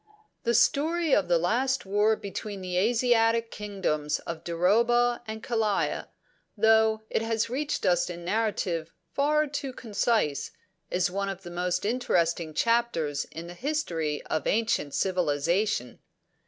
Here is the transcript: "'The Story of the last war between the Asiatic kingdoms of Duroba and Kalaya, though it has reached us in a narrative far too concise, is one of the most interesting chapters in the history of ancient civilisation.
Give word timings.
"'The 0.45 0.55
Story 0.55 1.13
of 1.13 1.27
the 1.27 1.37
last 1.37 1.85
war 1.85 2.15
between 2.15 2.61
the 2.61 2.75
Asiatic 2.75 3.51
kingdoms 3.51 4.17
of 4.25 4.43
Duroba 4.43 5.21
and 5.27 5.43
Kalaya, 5.43 6.07
though 6.57 7.03
it 7.11 7.21
has 7.21 7.51
reached 7.51 7.85
us 7.85 8.09
in 8.09 8.21
a 8.21 8.23
narrative 8.23 8.91
far 9.13 9.45
too 9.45 9.71
concise, 9.71 10.49
is 10.89 11.11
one 11.11 11.29
of 11.29 11.43
the 11.43 11.51
most 11.51 11.85
interesting 11.85 12.51
chapters 12.55 13.25
in 13.25 13.45
the 13.45 13.53
history 13.53 14.23
of 14.23 14.47
ancient 14.47 14.95
civilisation. 14.95 15.99